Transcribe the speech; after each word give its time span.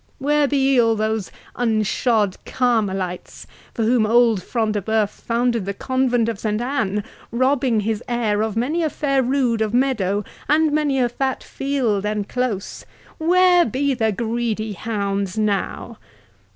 —where 0.17 0.47
be 0.47 0.81
all 0.81 0.95
those 0.95 1.31
unshod 1.55 2.35
Carmelites, 2.43 3.45
for 3.75 3.83
whom 3.83 4.03
old 4.03 4.41
Front 4.41 4.71
de 4.71 4.81
Bœuf 4.81 5.09
founded 5.11 5.65
the 5.65 5.75
convent 5.75 6.27
of 6.27 6.39
St 6.39 6.59
Anne, 6.59 7.03
robbing 7.31 7.81
his 7.81 8.01
heir 8.07 8.41
of 8.41 8.57
many 8.57 8.81
a 8.81 8.89
fair 8.89 9.21
rood 9.21 9.61
of 9.61 9.75
meadow, 9.75 10.25
and 10.49 10.71
many 10.71 10.97
a 10.97 11.07
fat 11.07 11.43
field 11.43 12.03
and 12.03 12.27
close—where 12.27 13.63
be 13.63 13.93
the 13.93 14.11
greedy 14.11 14.73
hounds 14.73 15.37
now? 15.37 15.99